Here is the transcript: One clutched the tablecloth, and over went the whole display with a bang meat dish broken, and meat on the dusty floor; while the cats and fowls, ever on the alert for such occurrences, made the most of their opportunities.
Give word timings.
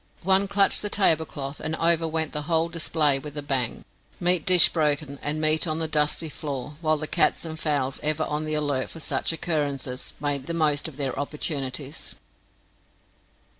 One 0.23 0.47
clutched 0.47 0.81
the 0.81 0.89
tablecloth, 0.89 1.59
and 1.59 1.75
over 1.75 2.07
went 2.07 2.33
the 2.33 2.41
whole 2.49 2.69
display 2.69 3.19
with 3.19 3.37
a 3.37 3.43
bang 3.43 3.85
meat 4.19 4.47
dish 4.47 4.67
broken, 4.67 5.19
and 5.21 5.39
meat 5.39 5.67
on 5.67 5.77
the 5.77 5.87
dusty 5.87 6.27
floor; 6.27 6.75
while 6.81 6.97
the 6.97 7.05
cats 7.05 7.45
and 7.45 7.59
fowls, 7.59 7.99
ever 8.01 8.23
on 8.23 8.45
the 8.45 8.55
alert 8.55 8.89
for 8.89 8.99
such 8.99 9.31
occurrences, 9.31 10.13
made 10.19 10.47
the 10.47 10.55
most 10.55 10.87
of 10.87 10.97
their 10.97 11.19
opportunities. 11.19 12.15